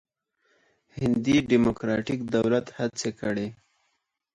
[0.97, 3.47] هندي ډموکراتیک دولت هڅې کړې.